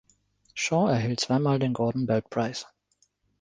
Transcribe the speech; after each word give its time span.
Shaw 0.55 0.87
erhielt 0.89 1.19
zweimal 1.19 1.59
den 1.59 1.73
Gordon 1.73 2.07
Bell 2.07 2.23
Prize. 2.23 2.65